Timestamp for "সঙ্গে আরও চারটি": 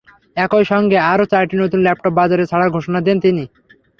0.71-1.55